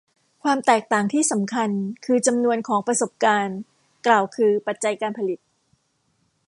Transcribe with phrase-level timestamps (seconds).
[0.43, 1.69] ความแตกต่างที่สำคัญ
[2.05, 3.57] คือจำนวนของประสบการณ์
[4.07, 5.39] กล่าวคือปัจจัยการผลิต